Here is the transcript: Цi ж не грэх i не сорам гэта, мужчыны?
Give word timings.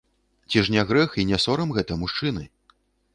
Цi 0.53 0.61
ж 0.67 0.71
не 0.75 0.85
грэх 0.91 1.11
i 1.23 1.25
не 1.31 1.39
сорам 1.45 1.73
гэта, 1.77 1.99
мужчыны? 2.05 2.47